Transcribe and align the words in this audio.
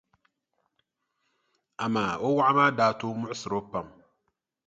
Amaa 1.83 2.13
o 2.25 2.27
wɔɣu 2.35 2.51
maa 2.57 2.75
daa 2.77 2.91
tooi 2.99 3.15
muɣisiri 3.19 3.55
o 3.59 3.61
pam. 3.71 3.87